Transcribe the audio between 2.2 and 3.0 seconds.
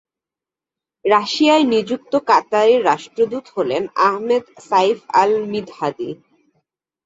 কাতারের